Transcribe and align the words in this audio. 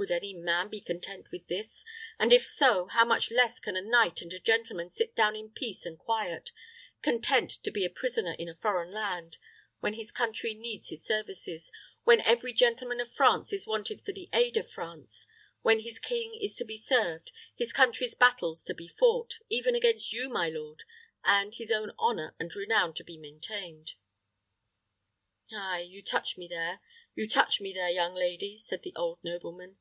Would 0.00 0.10
any 0.10 0.32
man 0.32 0.68
be 0.70 0.80
content 0.80 1.30
with 1.30 1.46
this? 1.48 1.84
and 2.18 2.32
if 2.32 2.42
so, 2.46 2.86
how 2.86 3.04
much 3.04 3.30
less 3.30 3.60
can 3.60 3.76
a 3.76 3.82
knight 3.82 4.22
and 4.22 4.32
a 4.32 4.38
gentleman 4.38 4.88
sit 4.88 5.14
down 5.14 5.36
in 5.36 5.50
peace 5.50 5.84
and 5.84 5.98
quiet, 5.98 6.52
content 7.02 7.50
to 7.62 7.70
be 7.70 7.84
a 7.84 7.90
prisoner 7.90 8.32
in 8.38 8.48
a 8.48 8.54
foreign 8.54 8.92
land, 8.92 9.36
when 9.80 9.92
his 9.92 10.10
country 10.10 10.54
needs 10.54 10.88
his 10.88 11.04
services, 11.04 11.70
when 12.04 12.22
every 12.22 12.54
gentleman 12.54 12.98
of 12.98 13.12
France 13.12 13.52
is 13.52 13.66
wanted 13.66 14.02
for 14.02 14.12
the 14.12 14.30
aid 14.32 14.56
of 14.56 14.70
France, 14.70 15.26
when 15.60 15.80
his 15.80 15.98
king 15.98 16.34
is 16.40 16.56
to 16.56 16.64
be 16.64 16.78
served, 16.78 17.30
his 17.54 17.70
country's 17.70 18.14
battles 18.14 18.64
to 18.64 18.72
be 18.72 18.88
fought, 18.88 19.34
even 19.50 19.74
against 19.74 20.14
you, 20.14 20.30
my 20.30 20.48
lord, 20.48 20.82
and 21.24 21.56
his 21.56 21.70
own 21.70 21.92
honor 21.98 22.34
and 22.38 22.54
renown 22.56 22.94
to 22.94 23.04
be 23.04 23.18
maintained?" 23.18 23.96
"Ay; 25.52 25.80
you 25.82 26.02
touch 26.02 26.38
me 26.38 26.48
there 26.48 26.80
you 27.14 27.28
touch 27.28 27.60
me 27.60 27.70
there, 27.74 27.90
young 27.90 28.14
lady," 28.14 28.56
said 28.56 28.82
the 28.82 28.94
old 28.96 29.18
nobleman. 29.22 29.76